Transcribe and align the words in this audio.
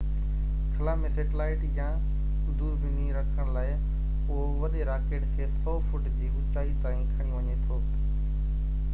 خلا 0.75 0.93
۾ 0.99 1.09
سيٽلائيٽ 1.15 1.65
يا 1.79 1.89
دوربيني 2.61 3.03
رکڻ 3.17 3.51
لاءِ 3.57 3.75
اهو 3.75 4.45
وڏي 4.63 4.87
راڪيٽ 4.89 5.27
کي 5.35 5.45
100 5.59 5.75
فٽ 5.91 6.07
جي 6.15 6.31
اوچائي 6.39 6.73
تائين 6.87 7.05
کڻي 7.19 7.35
وڃي 7.37 7.59
ٿو 7.67 7.79